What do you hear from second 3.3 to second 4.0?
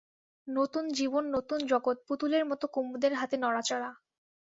নড়াচড়া।